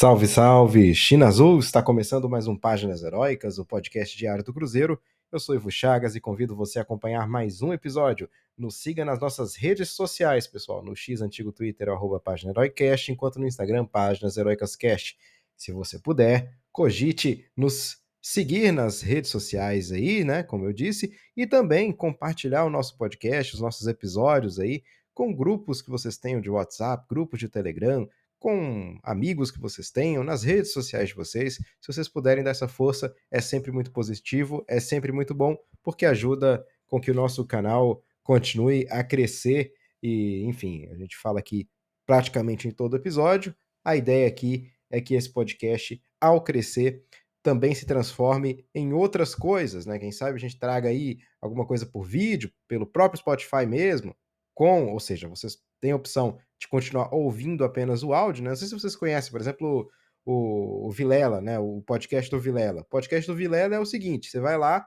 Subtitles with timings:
[0.00, 0.94] Salve, salve!
[0.94, 4.96] China Azul está começando mais um Páginas Heróicas, o podcast diário do Cruzeiro.
[5.32, 8.30] Eu sou Ivo Chagas e convido você a acompanhar mais um episódio.
[8.56, 13.40] Nos siga nas nossas redes sociais, pessoal, no X antigo Twitter, arroba Página Heroicast, enquanto
[13.40, 15.18] no Instagram, Páginas Heroicascast.
[15.56, 21.44] Se você puder, cogite nos seguir nas redes sociais aí, né, como eu disse, e
[21.44, 26.48] também compartilhar o nosso podcast, os nossos episódios aí, com grupos que vocês tenham de
[26.48, 28.08] WhatsApp, grupos de Telegram,
[28.38, 31.54] com amigos que vocês tenham, nas redes sociais de vocês.
[31.80, 36.06] Se vocês puderem dar essa força, é sempre muito positivo, é sempre muito bom, porque
[36.06, 41.68] ajuda com que o nosso canal continue a crescer e, enfim, a gente fala aqui
[42.06, 43.54] praticamente em todo episódio.
[43.84, 47.04] A ideia aqui é que esse podcast, ao crescer,
[47.42, 49.98] também se transforme em outras coisas, né?
[49.98, 54.14] Quem sabe a gente traga aí alguma coisa por vídeo, pelo próprio Spotify mesmo,
[54.54, 58.50] com, ou seja, vocês têm a opção de continuar ouvindo apenas o áudio, né?
[58.50, 59.90] Não sei se vocês conhecem, por exemplo,
[60.24, 61.58] o, o Vilela, né?
[61.58, 62.82] O podcast do Vilela.
[62.82, 64.86] O podcast do Vilela é o seguinte: você vai lá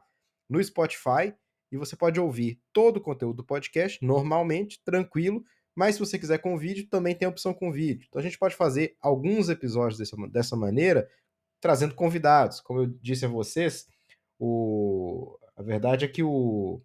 [0.49, 1.33] no Spotify
[1.71, 5.43] e você pode ouvir todo o conteúdo do podcast normalmente, tranquilo.
[5.73, 8.05] Mas se você quiser com vídeo, também tem a opção com vídeo.
[8.09, 11.09] Então a gente pode fazer alguns episódios dessa, dessa maneira,
[11.61, 12.59] trazendo convidados.
[12.59, 13.87] Como eu disse a vocês,
[14.37, 15.37] o...
[15.55, 16.81] a verdade é que o,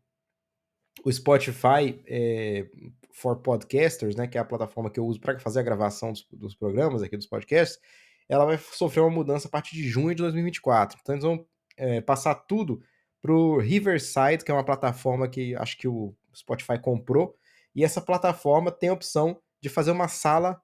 [1.05, 2.69] o Spotify é,
[3.17, 6.27] for Podcasters, né, que é a plataforma que eu uso para fazer a gravação dos,
[6.31, 7.81] dos, programas aqui dos podcasts,
[8.29, 10.99] ela vai sofrer uma mudança a partir de junho de 2024.
[11.01, 11.47] Então eles vão
[11.79, 12.79] é, passar tudo
[13.23, 17.35] para o Riverside, que é uma plataforma que acho que o Spotify comprou,
[17.75, 20.61] e essa plataforma tem a opção de fazer uma sala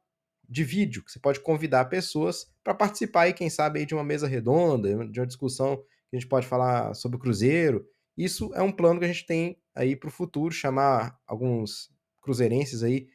[0.47, 4.05] de vídeo, que você pode convidar pessoas para participar aí, quem sabe, aí de uma
[4.05, 5.79] mesa redonda, de uma discussão
[6.11, 7.87] que a gente pode falar sobre o Cruzeiro.
[8.15, 11.91] Isso é um plano que a gente tem aí para o futuro, chamar alguns
[12.23, 13.09] cruzeirenses aí,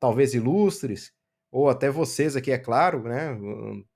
[0.00, 1.12] talvez ilustres,
[1.52, 3.36] ou até vocês aqui, é claro, né?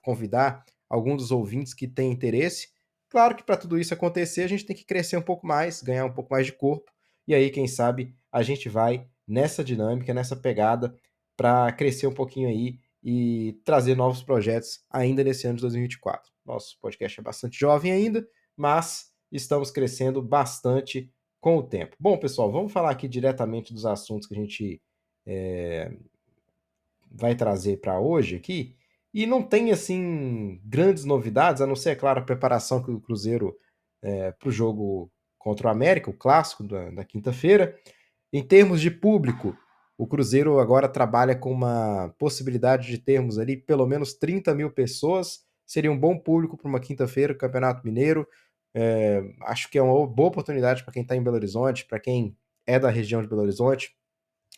[0.02, 2.68] Convidar algum dos ouvintes que tem interesse.
[3.08, 6.04] Claro que para tudo isso acontecer, a gente tem que crescer um pouco mais, ganhar
[6.04, 6.90] um pouco mais de corpo,
[7.26, 10.94] e aí, quem sabe, a gente vai nessa dinâmica, nessa pegada,
[11.36, 16.32] para crescer um pouquinho aí e trazer novos projetos ainda nesse ano de 2024.
[16.44, 18.26] Nosso podcast é bastante jovem ainda,
[18.56, 21.96] mas estamos crescendo bastante com o tempo.
[21.98, 24.82] Bom, pessoal, vamos falar aqui diretamente dos assuntos que a gente
[25.26, 25.92] é,
[27.10, 28.76] vai trazer para hoje aqui.
[29.12, 33.00] E não tem, assim, grandes novidades, a não ser, é claro, a preparação que o
[33.00, 33.56] Cruzeiro
[34.02, 37.76] é, para o jogo contra o América, o clássico da, da quinta-feira.
[38.32, 39.56] Em termos de público,
[39.96, 45.40] o Cruzeiro agora trabalha com uma possibilidade de termos ali pelo menos 30 mil pessoas.
[45.66, 48.26] Seria um bom público para uma quinta-feira, Campeonato Mineiro.
[48.80, 52.36] É, acho que é uma boa oportunidade para quem está em Belo Horizonte, para quem
[52.64, 53.92] é da região de Belo Horizonte,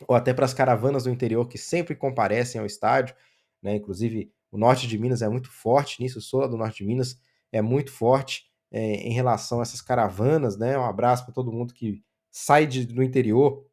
[0.07, 3.15] ou até para as caravanas do interior que sempre comparecem ao estádio.
[3.63, 3.77] Né?
[3.77, 7.19] Inclusive, o norte de Minas é muito forte nisso, o Sola do norte de Minas
[7.51, 10.59] é muito forte é, em relação a essas caravanas.
[10.59, 10.77] Né?
[10.77, 13.67] Um abraço para todo mundo que sai de, do interior,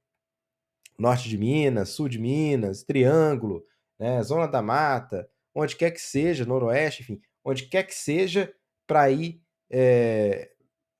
[0.97, 3.65] norte de Minas, sul de Minas, Triângulo,
[3.99, 4.23] né?
[4.23, 8.53] Zona da Mata, onde quer que seja, Noroeste, enfim, onde quer que seja,
[8.87, 10.51] para ir é,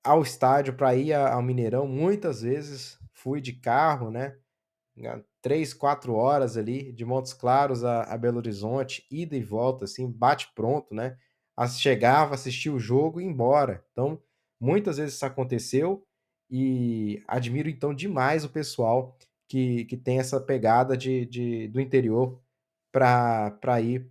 [0.04, 1.86] ao estádio, para ir ao Mineirão.
[1.86, 4.36] Muitas vezes fui de carro, né?
[5.40, 10.10] Três, quatro horas ali, de Montes Claros a, a Belo Horizonte, ida e volta, assim,
[10.10, 11.16] bate pronto, né?
[11.76, 13.84] Chegava, assistia o jogo e ia embora.
[13.92, 14.20] Então,
[14.60, 16.04] muitas vezes isso aconteceu
[16.50, 19.16] e admiro então demais o pessoal
[19.48, 22.40] que, que tem essa pegada de, de do interior
[22.92, 24.10] para ir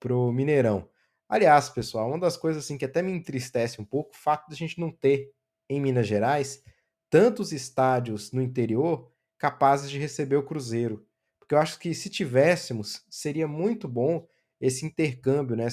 [0.00, 0.88] para o Mineirão.
[1.28, 4.54] Aliás, pessoal, uma das coisas assim que até me entristece um pouco, o fato de
[4.54, 5.30] a gente não ter
[5.68, 6.62] em Minas Gerais
[7.10, 11.06] tantos estádios no interior capazes de receber o Cruzeiro.
[11.38, 14.26] Porque eu acho que se tivéssemos, seria muito bom
[14.60, 15.68] esse intercâmbio, né?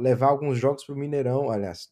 [0.00, 1.90] levar alguns jogos para o Mineirão, aliás,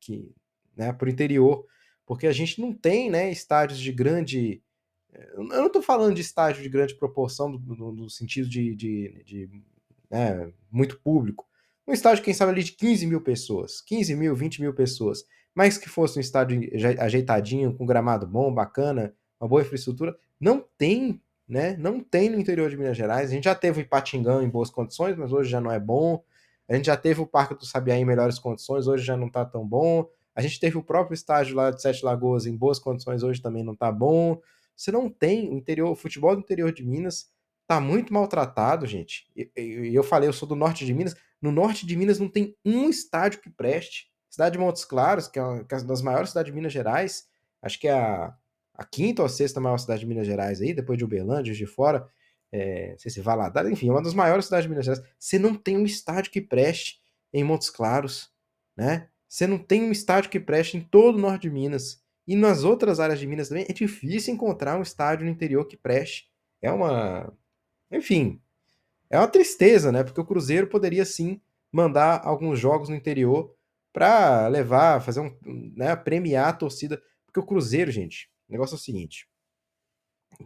[0.00, 0.30] que,
[0.76, 1.66] né, para o interior,
[2.06, 4.62] porque a gente não tem né, estádios de grande.
[5.12, 9.50] Eu não estou falando de estádio de grande proporção, no, no sentido de, de, de
[10.10, 11.46] né, muito público,
[11.86, 15.78] um estádio, quem sabe, ali de 15 mil pessoas, 15 mil, 20 mil pessoas, mas
[15.78, 16.60] que fosse um estádio
[16.98, 21.76] ajeitadinho, com gramado bom, bacana, uma boa infraestrutura, não tem, né?
[21.78, 23.30] Não tem no interior de Minas Gerais.
[23.30, 26.22] A gente já teve o Ipatingão em boas condições, mas hoje já não é bom.
[26.68, 29.44] A gente já teve o Parque do Sabiá em melhores condições, hoje já não está
[29.44, 30.08] tão bom.
[30.34, 33.62] A gente teve o próprio estádio lá de Sete Lagoas em boas condições, hoje também
[33.62, 34.40] não está bom.
[34.74, 37.30] Você não tem o interior, o futebol do interior de Minas
[37.66, 39.26] tá muito maltratado, gente.
[39.36, 41.14] E eu falei, eu sou do norte de Minas.
[41.40, 44.10] No norte de Minas não tem um estádio que preste.
[44.30, 47.28] Cidade de Montes Claros, que é uma é das maiores cidades de Minas Gerais,
[47.62, 48.34] acho que é a,
[48.74, 51.66] a quinta ou a sexta maior cidade de Minas Gerais aí, depois de Uberlândia, de
[51.66, 52.08] fora,
[52.50, 55.04] é, não sei se Valadares, enfim, é uma das maiores cidades de Minas Gerais.
[55.18, 57.00] Você não tem um estádio que preste.
[57.32, 58.30] em Montes Claros,
[58.76, 59.08] né?
[59.28, 62.00] Você não tem um estádio que preste em todo o norte de Minas.
[62.26, 65.76] E nas outras áreas de Minas também é difícil encontrar um estádio no interior que
[65.76, 66.30] preste.
[66.62, 67.32] É uma.
[67.90, 68.40] Enfim,
[69.14, 70.02] é uma tristeza, né?
[70.02, 71.40] Porque o Cruzeiro poderia sim
[71.70, 73.54] mandar alguns jogos no interior
[73.92, 75.36] para levar, fazer um.
[75.76, 77.00] Né, premiar a torcida.
[77.24, 79.28] Porque o Cruzeiro, gente, o negócio é o seguinte.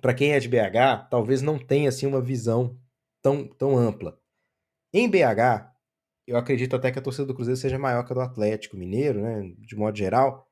[0.02, 2.78] Para quem é de BH, talvez não tenha assim uma visão
[3.22, 4.20] tão, tão ampla.
[4.92, 5.72] Em BH,
[6.26, 9.22] eu acredito até que a torcida do Cruzeiro seja maior que a do Atlético Mineiro,
[9.22, 10.46] né, de modo geral,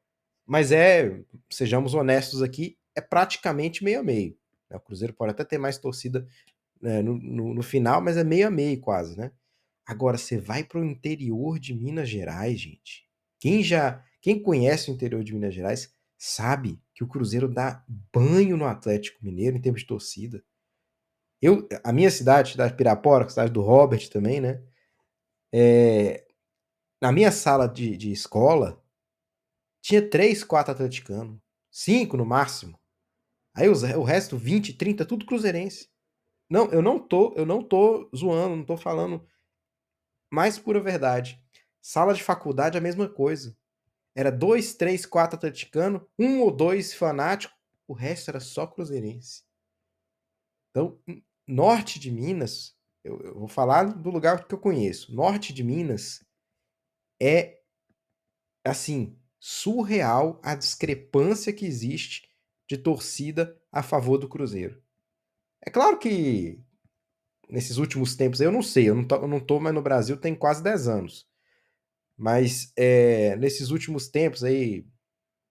[0.46, 4.34] mas é, sejamos honestos aqui, é praticamente meio a meio.
[4.70, 4.76] Né?
[4.78, 6.26] O Cruzeiro pode até ter mais torcida
[6.81, 9.32] né, no, no, no, final, mas é meio a meio quase, né?
[9.87, 13.06] Agora, você vai para o interior de Minas Gerais, gente.
[13.38, 18.56] Quem já, quem conhece o interior de Minas Gerais sabe que o Cruzeiro dá banho
[18.56, 20.43] no Atlético Mineiro em termos de torcida.
[21.40, 24.62] Eu, a minha cidade, cidade de Pirapora, cidade do Robert também, né?
[25.52, 26.26] É,
[27.00, 28.82] na minha sala de, de escola,
[29.82, 31.38] tinha três, quatro atleticanos.
[31.70, 32.78] Cinco no máximo.
[33.55, 35.88] Aí os, o resto, 20, 30, tudo cruzeirense.
[36.48, 39.26] Não, eu não tô, eu não tô zoando, não tô falando
[40.31, 41.43] mais pura verdade.
[41.81, 43.56] Sala de faculdade a mesma coisa.
[44.14, 47.56] Era dois, três, quatro atleticano, um ou dois fanáticos,
[47.87, 49.44] o resto era só cruzeirense.
[50.70, 50.98] Então,
[51.46, 55.14] norte de Minas, eu, eu vou falar do lugar que eu conheço.
[55.14, 56.25] Norte de Minas
[57.20, 57.60] é
[58.64, 62.28] assim, surreal a discrepância que existe
[62.69, 64.82] de torcida a favor do Cruzeiro.
[65.62, 66.60] É claro que
[67.48, 70.16] nesses últimos tempos, eu não sei, eu não tô, eu não tô mais no Brasil
[70.16, 71.26] tem quase 10 anos.
[72.16, 74.86] Mas é, nesses últimos tempos aí,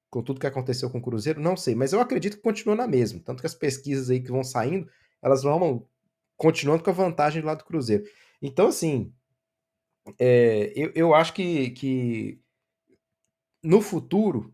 [0.10, 2.88] com tudo que aconteceu com o Cruzeiro, não sei, mas eu acredito que continua na
[2.88, 3.20] mesma.
[3.24, 4.90] Tanto que as pesquisas aí que vão saindo,
[5.22, 5.88] elas vão
[6.38, 8.04] continuando com a vantagem do lado do Cruzeiro.
[8.42, 9.14] Então, assim,
[10.20, 12.40] é, eu, eu acho que, que
[13.64, 14.54] no futuro,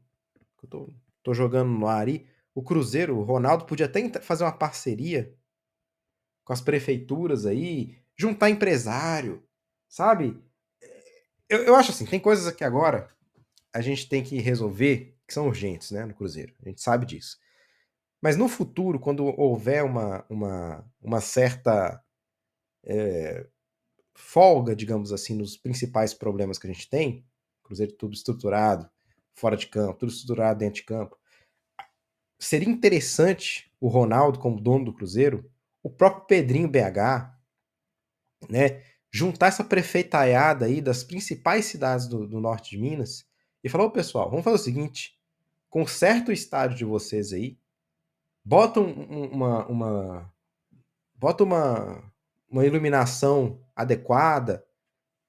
[0.63, 0.93] eu tô,
[1.23, 5.33] tô jogando no ar aí, o Cruzeiro, o Ronaldo podia até fazer uma parceria
[6.51, 9.41] com as prefeituras aí, juntar empresário,
[9.87, 10.37] sabe?
[11.47, 13.09] Eu, eu acho assim, tem coisas aqui agora
[13.73, 16.53] a gente tem que resolver que são urgentes, né, no Cruzeiro.
[16.61, 17.39] A gente sabe disso.
[18.21, 22.03] Mas no futuro, quando houver uma, uma, uma certa
[22.83, 23.47] é,
[24.13, 27.25] folga, digamos assim, nos principais problemas que a gente tem,
[27.63, 28.89] Cruzeiro tudo estruturado,
[29.33, 31.17] fora de campo, tudo estruturado dentro de campo,
[32.37, 35.49] seria interessante o Ronaldo, como dono do Cruzeiro,
[35.83, 37.31] o próprio Pedrinho BH,
[38.49, 38.81] né,
[39.11, 43.25] juntar essa prefeitaiada aí das principais cidades do, do norte de Minas
[43.63, 45.19] e falar, ô pessoal, vamos fazer o seguinte,
[45.69, 47.57] conserta o estádio de vocês aí,
[48.43, 50.33] bota um, uma, uma,
[51.13, 52.03] bota uma,
[52.49, 54.65] uma iluminação adequada,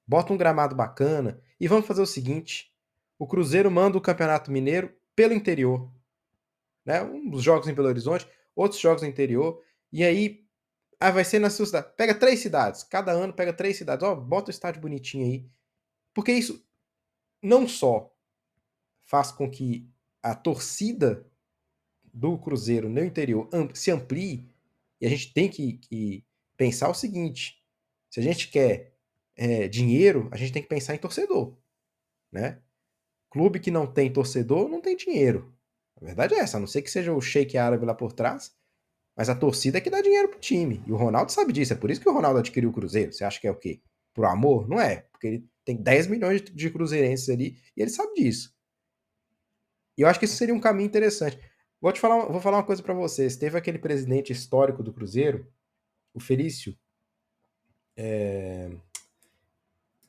[0.07, 2.73] bota um gramado bacana e vamos fazer o seguinte,
[3.17, 5.91] o Cruzeiro manda o Campeonato Mineiro pelo interior,
[6.85, 7.03] né?
[7.03, 9.61] Um jogos em Belo Horizonte, outros jogos no interior,
[9.91, 10.42] e aí
[11.07, 11.93] ah, vai ser na sua cidade.
[11.97, 12.83] Pega três cidades.
[12.83, 14.07] Cada ano pega três cidades.
[14.07, 15.45] Ó, bota o estádio bonitinho aí.
[16.13, 16.65] Porque isso
[17.41, 18.15] não só
[19.01, 19.85] faz com que
[20.21, 21.29] a torcida
[22.13, 24.49] do Cruzeiro no interior se amplie,
[25.01, 26.23] e a gente tem que, que
[26.55, 27.61] pensar o seguinte:
[28.09, 28.95] se a gente quer
[29.35, 31.57] é, dinheiro, a gente tem que pensar em torcedor.
[32.31, 32.61] Né?
[33.29, 35.53] Clube que não tem torcedor não tem dinheiro.
[36.01, 38.55] A verdade é essa, a não ser que seja o shake árabe lá por trás,
[39.15, 40.83] mas a torcida é que dá dinheiro pro time.
[40.87, 41.73] E o Ronaldo sabe disso.
[41.73, 43.13] É por isso que o Ronaldo adquiriu o Cruzeiro.
[43.13, 43.81] Você acha que é o quê?
[44.13, 44.67] Por amor?
[44.67, 45.05] Não é.
[45.11, 48.53] Porque ele tem 10 milhões de cruzeirenses ali e ele sabe disso.
[49.97, 51.39] E eu acho que isso seria um caminho interessante.
[51.79, 53.35] Vou te falar, vou falar uma coisa para vocês.
[53.35, 55.47] Teve aquele presidente histórico do Cruzeiro,
[56.13, 56.75] o Felício.
[57.95, 58.71] É...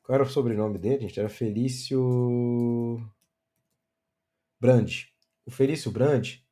[0.02, 1.18] Qual era o sobrenome dele, gente?
[1.18, 3.00] Era Felício
[4.60, 5.12] Brandi.
[5.44, 6.43] O Felício Brandi,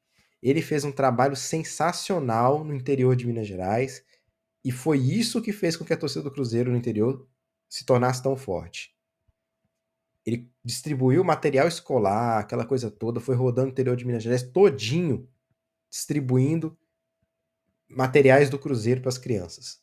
[0.42, 4.04] ele fez um trabalho sensacional no interior de Minas Gerais
[4.64, 7.28] e foi isso que fez com que a torcida do Cruzeiro no interior
[7.68, 8.94] se tornasse tão forte.
[10.24, 15.28] Ele distribuiu material escolar, aquela coisa toda, foi rodando o interior de Minas Gerais todinho,
[15.90, 16.78] distribuindo
[17.88, 19.82] materiais do Cruzeiro para as crianças.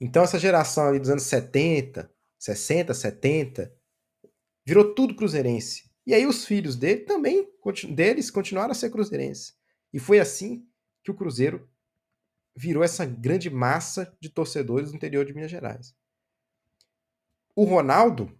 [0.00, 3.72] Então essa geração ali dos anos 70, 60, 70,
[4.66, 5.90] virou tudo cruzeirense.
[6.06, 7.48] E aí os filhos dele também,
[7.94, 9.56] deles, continuaram a ser cruzeirenses.
[9.92, 10.66] E foi assim
[11.04, 11.68] que o Cruzeiro
[12.56, 15.94] virou essa grande massa de torcedores no interior de Minas Gerais.
[17.54, 18.38] O Ronaldo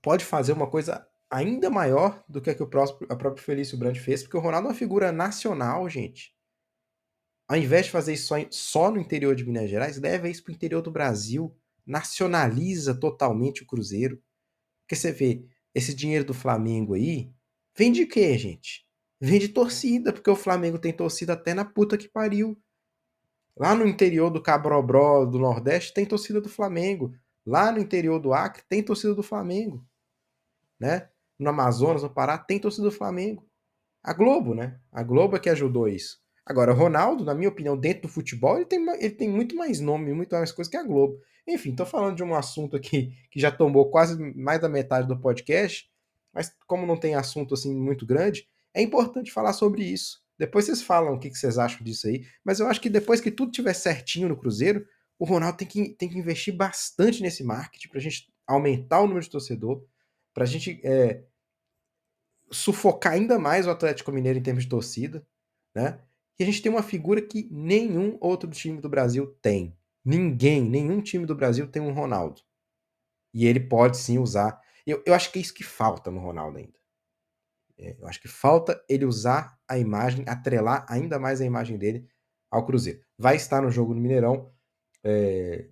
[0.00, 3.78] pode fazer uma coisa ainda maior do que a que o próprio, a próprio Felício
[3.78, 6.34] Brandt fez, porque o Ronaldo é uma figura nacional, gente.
[7.48, 10.52] Ao invés de fazer isso só, só no interior de Minas Gerais, leva isso para
[10.52, 11.56] o interior do Brasil.
[11.84, 14.22] nacionaliza totalmente o Cruzeiro.
[14.82, 15.44] Porque você vê,
[15.74, 17.32] esse dinheiro do Flamengo aí,
[17.76, 18.86] vem de quê, gente?
[19.20, 22.60] Vem de torcida, porque o Flamengo tem torcida até na puta que pariu.
[23.56, 27.14] Lá no interior do Cabrobró do Nordeste tem torcida do Flamengo.
[27.46, 29.86] Lá no interior do Acre tem torcida do Flamengo.
[30.80, 31.08] Né?
[31.38, 33.46] No Amazonas, no Pará, tem torcida do Flamengo.
[34.02, 34.80] A Globo, né?
[34.90, 36.20] A Globo é que ajudou isso.
[36.44, 39.78] Agora, o Ronaldo, na minha opinião, dentro do futebol, ele tem, ele tem muito mais
[39.78, 41.20] nome, muito mais coisa que a Globo.
[41.46, 45.20] Enfim, tô falando de um assunto aqui que já tomou quase mais da metade do
[45.20, 45.88] podcast,
[46.32, 50.22] mas como não tem assunto assim muito grande, é importante falar sobre isso.
[50.38, 53.30] Depois vocês falam o que vocês acham disso aí, mas eu acho que depois que
[53.30, 54.86] tudo tiver certinho no Cruzeiro,
[55.18, 59.06] o Ronaldo tem que, tem que investir bastante nesse marketing para a gente aumentar o
[59.06, 59.84] número de torcedor,
[60.34, 61.22] para a gente é,
[62.50, 65.26] sufocar ainda mais o Atlético Mineiro em termos de torcida,
[65.74, 66.00] né?
[66.38, 69.76] E a gente tem uma figura que nenhum outro time do Brasil tem.
[70.04, 72.42] Ninguém, nenhum time do Brasil tem um Ronaldo.
[73.32, 74.60] E ele pode sim usar.
[74.86, 76.78] Eu, eu acho que é isso que falta no Ronaldo ainda.
[77.78, 82.06] É, eu acho que falta ele usar a imagem, atrelar ainda mais a imagem dele
[82.50, 83.00] ao Cruzeiro.
[83.18, 84.52] Vai estar no jogo no Mineirão,
[85.02, 85.68] é,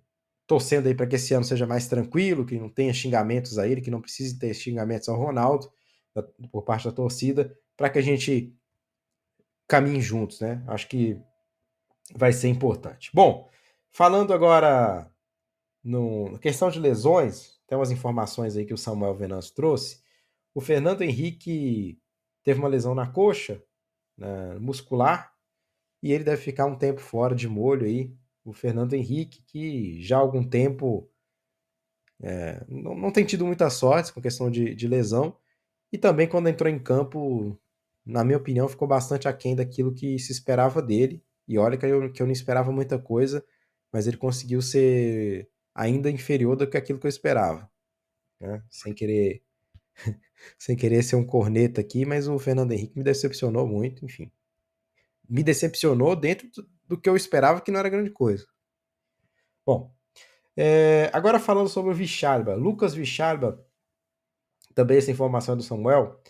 [0.46, 3.80] torcendo aí para que esse ano seja mais tranquilo, que não tenha xingamentos a ele,
[3.80, 5.70] que não precise ter xingamentos ao Ronaldo
[6.14, 8.56] da, por parte da torcida, para que a gente
[9.68, 10.64] caminhe juntos, né?
[10.66, 11.16] Acho que
[12.16, 13.10] vai ser importante.
[13.14, 13.48] Bom,
[13.92, 15.08] falando agora
[15.84, 20.02] na questão de lesões, tem umas informações aí que o Samuel Venâncio trouxe.
[20.52, 22.00] O Fernando Henrique
[22.42, 23.62] teve uma lesão na coxa,
[24.18, 25.32] né, muscular,
[26.02, 28.12] e ele deve ficar um tempo fora de molho aí.
[28.44, 31.08] O Fernando Henrique, que já há algum tempo
[32.20, 35.36] é, não, não, tem tido muita sorte com questão de, de, lesão,
[35.92, 37.56] e também quando entrou em campo,
[38.04, 41.22] na minha opinião, ficou bastante aquém daquilo que se esperava dele.
[41.46, 43.44] E olha que eu, que eu não esperava muita coisa,
[43.92, 47.70] mas ele conseguiu ser ainda inferior do que aquilo que eu esperava.
[48.40, 48.62] Né?
[48.70, 49.42] Sem querer
[50.58, 54.30] sem querer ser um corneta aqui, mas o Fernando Henrique me decepcionou muito, enfim.
[55.28, 56.48] Me decepcionou dentro
[56.86, 58.46] do que eu esperava, que não era grande coisa.
[59.64, 59.94] Bom,
[60.56, 62.54] é, agora falando sobre o Vichalba.
[62.54, 63.64] Lucas Vichalba,
[64.74, 66.20] também essa informação é do Samuel,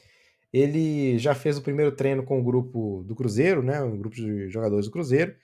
[0.53, 4.51] ele já fez o primeiro treino com o grupo do Cruzeiro, né, um grupo de
[4.51, 5.35] jogadores do Cruzeiro,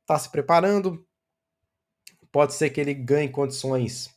[0.00, 1.06] está se preparando,
[2.32, 4.14] pode ser que ele ganhe condições,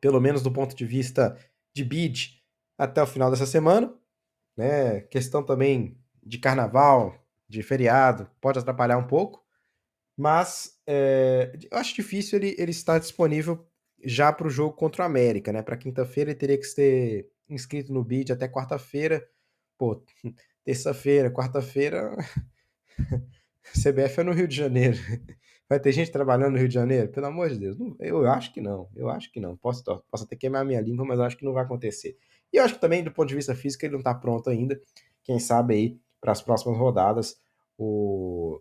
[0.00, 1.38] pelo menos do ponto de vista
[1.74, 2.42] de bid
[2.78, 3.94] até o final dessa semana.
[4.56, 5.00] Né?
[5.02, 7.16] Questão também de carnaval,
[7.48, 9.44] de feriado, pode atrapalhar um pouco,
[10.16, 13.66] mas é, eu acho difícil ele, ele estar disponível
[14.04, 15.62] já para o jogo contra o América, né?
[15.62, 19.26] Para quinta-feira ele teria que ser inscrito no bid até quarta-feira.
[19.78, 20.02] Pô,
[20.64, 22.16] terça-feira, quarta-feira,
[23.74, 24.98] CBF é no Rio de Janeiro.
[25.72, 27.08] Vai ter gente trabalhando no Rio de Janeiro?
[27.08, 27.78] Pelo amor de Deus.
[27.78, 28.90] Não, eu acho que não.
[28.94, 29.56] Eu acho que não.
[29.56, 32.14] Posso, posso até queimar minha língua, mas acho que não vai acontecer.
[32.52, 34.78] E eu acho que também, do ponto de vista físico, ele não está pronto ainda.
[35.24, 37.36] Quem sabe aí, para as próximas rodadas,
[37.78, 38.60] o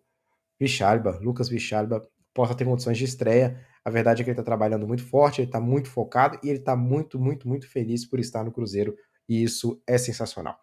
[0.58, 2.02] Vichalba, Lucas Vichalba,
[2.34, 3.60] possa ter condições de estreia.
[3.84, 6.60] A verdade é que ele está trabalhando muito forte, ele está muito focado e ele
[6.60, 8.96] está muito, muito, muito feliz por estar no Cruzeiro.
[9.28, 10.58] E isso é sensacional.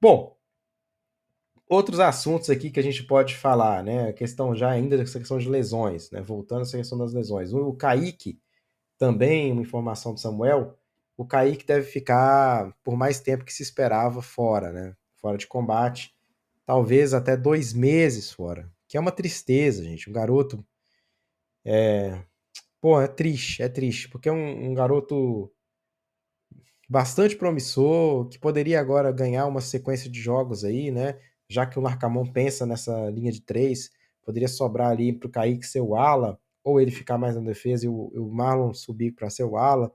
[0.00, 0.37] Bom,
[1.68, 4.08] outros assuntos aqui que a gente pode falar, né?
[4.08, 6.20] A questão já ainda dessa questão de lesões, né?
[6.20, 7.52] Voltando a essa questão das lesões.
[7.52, 8.40] O Kaique,
[8.96, 10.76] também, uma informação do Samuel,
[11.16, 14.96] o Kaique deve ficar por mais tempo que se esperava fora, né?
[15.16, 16.14] Fora de combate.
[16.64, 18.70] Talvez até dois meses fora.
[18.88, 20.08] Que é uma tristeza, gente.
[20.08, 20.64] Um garoto.
[21.64, 22.22] É...
[22.80, 24.08] Pô, é triste, é triste.
[24.08, 25.50] Porque é um, um garoto
[26.88, 31.18] bastante promissor, que poderia agora ganhar uma sequência de jogos aí, né?
[31.48, 33.90] Já que o Larcamon pensa nessa linha de três,
[34.22, 37.86] poderia sobrar ali para o Kaique ser o ala, ou ele ficar mais na defesa
[37.86, 39.92] e o, o Marlon subir para ser o ala.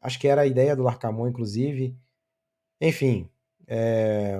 [0.00, 1.96] Acho que era a ideia do Larcamon, inclusive.
[2.80, 3.30] Enfim,
[3.68, 4.36] é...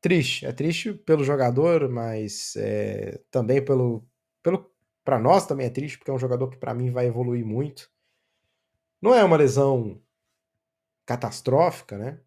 [0.00, 0.46] triste.
[0.46, 3.20] É triste pelo jogador, mas é...
[3.30, 4.06] também pelo,
[4.42, 4.70] pelo
[5.04, 7.90] para nós também é triste, porque é um jogador que para mim vai evoluir muito.
[9.02, 10.00] Não é uma lesão
[11.04, 12.20] catastrófica, né?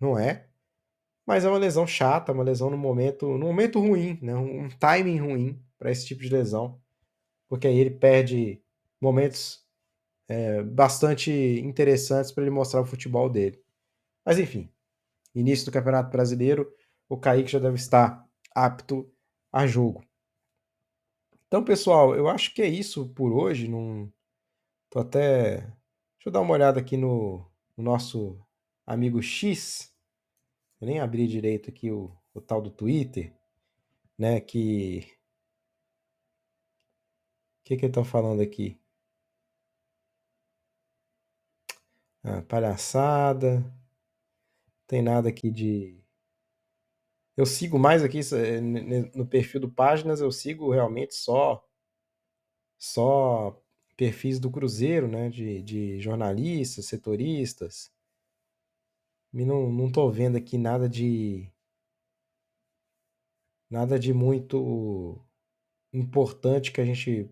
[0.00, 0.48] Não é
[1.26, 4.34] mas é uma lesão chata, uma lesão no momento, no momento ruim, né?
[4.34, 6.80] um timing ruim para esse tipo de lesão,
[7.48, 8.62] porque aí ele perde
[9.00, 9.64] momentos
[10.28, 11.30] é, bastante
[11.64, 13.62] interessantes para ele mostrar o futebol dele.
[14.24, 14.70] Mas enfim,
[15.34, 16.72] início do Campeonato Brasileiro,
[17.08, 19.10] o Kaique já deve estar apto
[19.52, 20.04] a jogo.
[21.46, 23.68] Então, pessoal, eu acho que é isso por hoje.
[23.68, 24.10] Não...
[24.88, 25.58] Tô até.
[25.58, 28.40] Deixa eu dar uma olhada aqui no, no nosso
[28.86, 29.91] amigo X
[30.82, 33.32] eu nem abri direito aqui o, o tal do Twitter,
[34.18, 34.40] né?
[34.40, 35.06] Que.
[37.60, 38.80] O que, que estão falando aqui?
[42.24, 43.64] Ah, palhaçada.
[44.88, 46.02] Tem nada aqui de.
[47.36, 48.60] Eu sigo mais aqui eh,
[49.14, 51.64] no perfil do Páginas, eu sigo realmente só
[52.76, 53.56] só
[53.96, 55.30] perfis do Cruzeiro, né?
[55.30, 57.92] De, de jornalistas, setoristas.
[59.32, 61.50] Não, não tô vendo aqui nada de.
[63.70, 65.18] Nada de muito
[65.92, 67.30] importante que a gente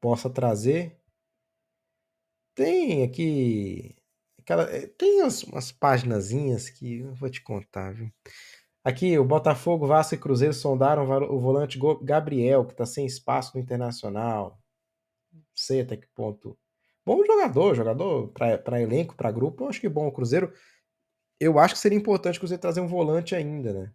[0.00, 1.00] possa trazer.
[2.54, 3.96] Tem aqui.
[4.38, 5.72] Aquela, eh, tem umas, umas
[6.70, 8.10] que eu vou te contar, viu?
[8.84, 13.62] Aqui, o Botafogo, Vasco e Cruzeiro sondaram o volante Gabriel, que está sem espaço no
[13.62, 14.60] Internacional.
[15.32, 16.56] Não sei até que ponto.
[17.04, 20.06] Bom jogador, jogador para elenco, para grupo, eu acho que bom.
[20.08, 20.52] O Cruzeiro,
[21.40, 23.92] eu acho que seria importante Cruzeiro trazer um volante ainda, né?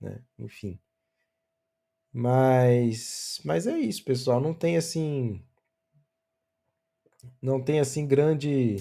[0.00, 0.22] né?
[0.38, 0.78] Enfim.
[2.12, 4.40] Mas, mas é isso, pessoal.
[4.40, 5.44] Não tem assim,
[7.42, 8.76] não tem assim grande,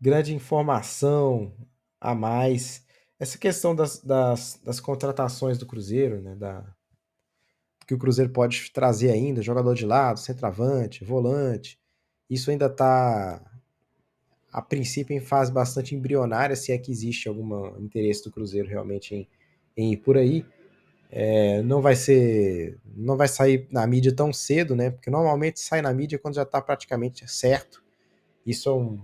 [0.00, 1.54] grande informação
[2.00, 2.86] a mais.
[3.18, 6.36] Essa questão das, das, das contratações do Cruzeiro, né?
[6.36, 6.74] Da,
[7.86, 11.78] que o Cruzeiro pode trazer ainda, jogador de lado, centroavante, volante.
[12.28, 13.40] Isso ainda está,
[14.54, 19.12] a princípio, em fase bastante embrionária, se é que existe algum interesse do Cruzeiro realmente
[19.12, 19.28] em,
[19.76, 20.46] em ir por aí.
[21.10, 24.92] É, não vai ser, não vai sair na mídia tão cedo, né?
[24.92, 27.82] Porque normalmente sai na mídia quando já está praticamente certo.
[28.46, 29.00] Isso é um,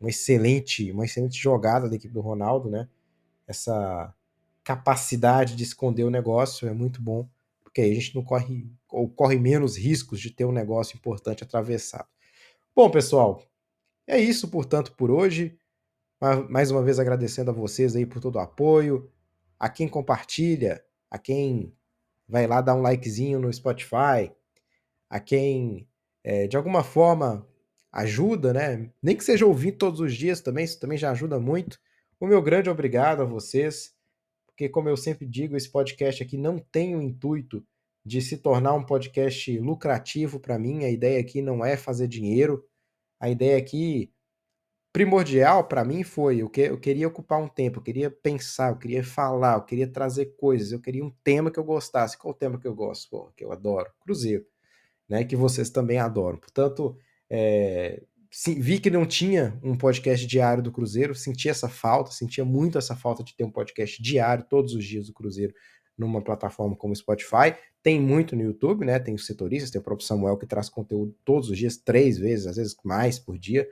[0.00, 2.88] um, excelente, uma excelente jogada da equipe do Ronaldo, né?
[3.46, 4.12] Essa
[4.64, 7.28] capacidade de esconder o negócio é muito bom,
[7.62, 11.44] porque aí a gente não corre ou corre menos riscos de ter um negócio importante
[11.44, 12.08] atravessado.
[12.74, 13.40] Bom, pessoal,
[14.08, 15.56] é isso, portanto, por hoje.
[16.48, 19.08] Mais uma vez agradecendo a vocês aí por todo o apoio,
[19.56, 21.72] a quem compartilha, a quem
[22.28, 24.32] vai lá dar um likezinho no Spotify,
[25.08, 25.88] a quem
[26.24, 27.46] é, de alguma forma
[27.92, 28.90] ajuda, né?
[29.02, 31.78] Nem que seja ouvir todos os dias também, isso também já ajuda muito.
[32.18, 33.94] O meu grande obrigado a vocês,
[34.46, 37.64] porque como eu sempre digo, esse podcast aqui não tem o intuito
[38.04, 40.84] de se tornar um podcast lucrativo para mim.
[40.84, 42.64] A ideia aqui não é fazer dinheiro.
[43.20, 44.12] A ideia aqui
[44.92, 48.76] primordial para mim foi eu, que, eu queria ocupar um tempo, eu queria pensar, eu
[48.76, 52.16] queria falar, eu queria trazer coisas, eu queria um tema que eu gostasse.
[52.18, 53.08] Qual o tema que eu gosto?
[53.10, 53.90] Pô, que eu adoro?
[54.00, 54.44] Cruzeiro,
[55.08, 55.24] né?
[55.24, 56.38] Que vocês também adoram.
[56.38, 56.96] Portanto,
[57.30, 62.44] é, sim, vi que não tinha um podcast diário do Cruzeiro, senti essa falta, sentia
[62.44, 65.54] muito essa falta de ter um podcast diário todos os dias do Cruzeiro
[65.98, 67.54] numa plataforma como Spotify.
[67.82, 68.98] Tem muito no YouTube, né?
[68.98, 72.46] Tem os setoristas, tem o próprio Samuel que traz conteúdo todos os dias, três vezes,
[72.46, 73.68] às vezes mais por dia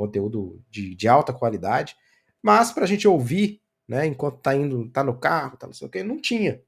[0.00, 1.94] conteúdo de, de alta qualidade,
[2.42, 5.86] mas para a gente ouvir, né, enquanto tá indo, tá no carro, tá não sei
[5.86, 6.62] o que, não tinha.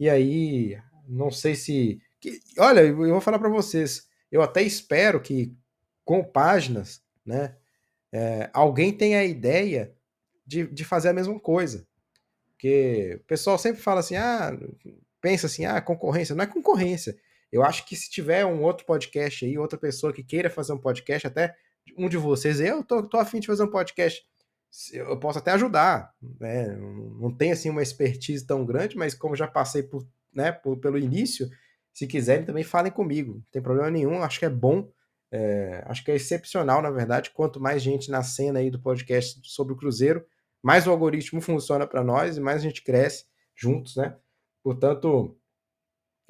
[0.00, 2.00] E aí, não sei se.
[2.20, 5.54] Que, olha, eu vou falar para vocês, eu até espero que
[6.04, 7.56] com páginas, né,
[8.12, 9.94] é, alguém tenha a ideia
[10.44, 11.86] de, de fazer a mesma coisa.
[12.64, 14.58] Porque o pessoal sempre fala assim, ah,
[15.20, 16.34] pensa assim, ah, concorrência.
[16.34, 17.14] Não é concorrência.
[17.52, 20.78] Eu acho que se tiver um outro podcast aí, outra pessoa que queira fazer um
[20.78, 21.54] podcast, até
[21.94, 24.22] um de vocês, eu tô, tô afim de fazer um podcast,
[24.94, 26.74] eu posso até ajudar, né?
[27.20, 30.96] Não tem assim uma expertise tão grande, mas como já passei por, né, por, pelo
[30.96, 31.46] início,
[31.92, 34.90] se quiserem também falem comigo, não tem problema nenhum, acho que é bom,
[35.30, 39.38] é, acho que é excepcional, na verdade, quanto mais gente na cena aí do podcast
[39.44, 40.24] sobre o Cruzeiro,
[40.64, 44.16] mais o algoritmo funciona para nós e mais a gente cresce juntos, né?
[44.62, 45.36] Portanto,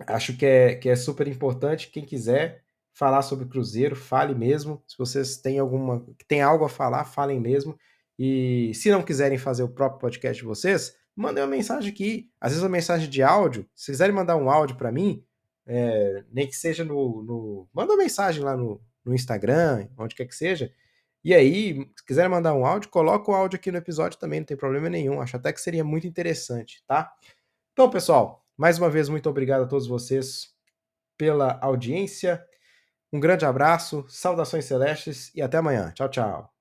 [0.09, 4.83] acho que é, que é super importante, quem quiser, falar sobre Cruzeiro, fale mesmo.
[4.89, 7.79] Se vocês têm alguma, tem algo a falar, falem mesmo.
[8.19, 12.29] E se não quiserem fazer o próprio podcast de vocês, mandem uma mensagem aqui.
[12.41, 13.65] Às vezes uma mensagem de áudio.
[13.73, 15.25] Se quiserem mandar um áudio para mim,
[15.65, 20.27] é, nem que seja no, no, Manda uma mensagem lá no, no Instagram, onde quer
[20.27, 20.73] que seja.
[21.25, 24.47] E aí, se quiserem mandar um áudio, coloca o áudio aqui no episódio também, não
[24.47, 25.21] tem problema nenhum.
[25.21, 27.13] Acho até que seria muito interessante, tá?
[27.73, 30.55] Então, pessoal, mais uma vez, muito obrigado a todos vocês
[31.17, 32.45] pela audiência.
[33.13, 35.93] Um grande abraço, saudações celestes e até amanhã.
[35.93, 36.54] Tchau, tchau.